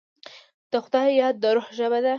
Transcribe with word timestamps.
د 0.71 0.73
خدای 0.83 1.09
یاد، 1.19 1.35
د 1.43 1.45
روح 1.55 1.67
ژبه 1.77 1.99
ده. 2.03 2.09